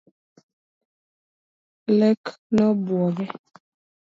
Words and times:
Lek 1.97 2.23
no 2.55 2.63
obuoge 2.73 3.25